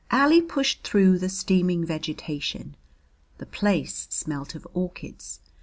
Ali 0.11 0.41
pushed 0.41 0.81
through 0.81 1.19
the 1.19 1.29
steaming 1.29 1.85
vegetation. 1.85 2.75
The 3.37 3.45
place 3.45 4.07
smelt 4.09 4.55
of 4.55 4.65
orchids. 4.73 5.41